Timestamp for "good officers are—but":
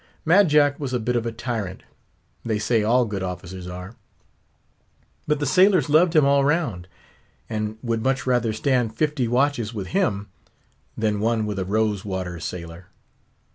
3.05-5.39